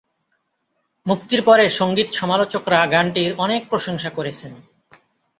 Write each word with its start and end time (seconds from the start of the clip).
মুক্তির 1.05 1.41
পরে 1.43 1.65
সঙ্গীত 1.69 2.09
সমালোচকরা 2.11 2.79
গানটির 2.87 3.31
অনেক 3.37 3.61
প্রশংসা 3.69 4.09
করেছেন। 4.09 4.51